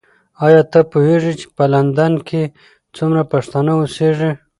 ایا 0.45 0.61
ته 0.71 0.79
پوهېږې 0.91 1.33
چې 1.39 1.47
په 1.55 1.63
لندن 1.73 2.13
کې 2.27 2.41
څومره 2.95 3.21
پښتانه 3.31 3.71
اوسیږي؟ 3.79 4.31